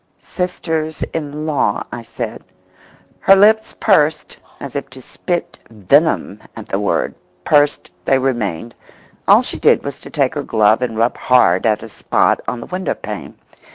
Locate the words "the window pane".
12.61-13.35